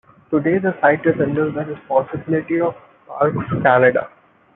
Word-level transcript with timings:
Today 0.31 0.57
the 0.57 0.75
site 0.81 1.05
is 1.05 1.21
under 1.21 1.51
the 1.51 1.63
responsibility 1.63 2.59
of 2.59 2.73
Parks 3.07 3.37
Canada. 3.61 4.09